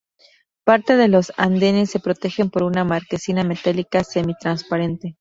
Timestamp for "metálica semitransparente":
3.43-5.09